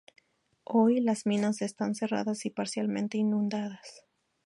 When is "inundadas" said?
3.19-4.07